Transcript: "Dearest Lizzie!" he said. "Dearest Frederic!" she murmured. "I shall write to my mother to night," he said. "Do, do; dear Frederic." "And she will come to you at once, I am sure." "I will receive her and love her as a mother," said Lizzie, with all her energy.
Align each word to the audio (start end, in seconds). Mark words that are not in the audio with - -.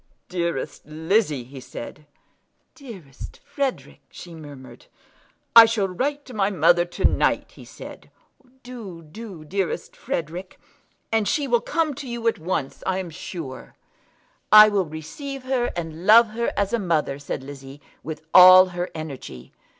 "Dearest 0.29 0.83
Lizzie!" 0.87 1.43
he 1.43 1.59
said. 1.59 2.07
"Dearest 2.73 3.37
Frederic!" 3.45 4.01
she 4.09 4.33
murmured. 4.33 4.87
"I 5.55 5.65
shall 5.65 5.87
write 5.87 6.25
to 6.25 6.33
my 6.33 6.49
mother 6.49 6.85
to 6.85 7.05
night," 7.05 7.51
he 7.51 7.63
said. 7.65 8.09
"Do, 8.63 9.03
do; 9.03 9.45
dear 9.45 9.77
Frederic." 9.77 10.59
"And 11.11 11.27
she 11.27 11.47
will 11.47 11.61
come 11.61 11.93
to 11.93 12.07
you 12.07 12.27
at 12.27 12.39
once, 12.39 12.81
I 12.87 12.97
am 12.97 13.11
sure." 13.11 13.75
"I 14.51 14.69
will 14.69 14.85
receive 14.87 15.43
her 15.43 15.65
and 15.75 16.07
love 16.07 16.29
her 16.29 16.51
as 16.57 16.73
a 16.73 16.79
mother," 16.79 17.19
said 17.19 17.43
Lizzie, 17.43 17.79
with 18.03 18.23
all 18.33 18.69
her 18.69 18.89
energy. 18.95 19.53